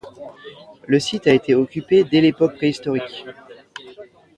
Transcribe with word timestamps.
Le 0.87 0.99
site 0.99 1.27
a 1.27 1.31
été 1.31 1.53
occupé 1.53 2.03
dès 2.03 2.21
l'époque 2.21 2.55
préhistorique. 2.55 3.23